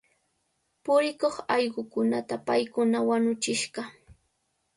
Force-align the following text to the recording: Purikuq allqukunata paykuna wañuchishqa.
Purikuq 0.83 1.35
allqukunata 1.55 2.35
paykuna 2.47 2.97
wañuchishqa. 3.07 3.81